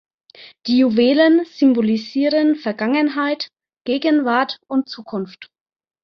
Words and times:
Die 0.65 0.79
Juwelen 0.79 1.45
symbolisieren 1.45 2.55
Vergangenheit, 2.55 3.51
Gegenwart 3.85 4.57
und 4.67 4.89
Zukunft. 4.89 5.51